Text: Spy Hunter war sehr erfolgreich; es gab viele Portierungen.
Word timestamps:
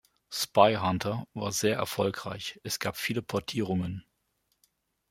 Spy 0.31 0.77
Hunter 0.81 1.27
war 1.35 1.51
sehr 1.51 1.75
erfolgreich; 1.75 2.59
es 2.63 2.79
gab 2.79 2.97
viele 2.97 3.21
Portierungen. 3.21 4.03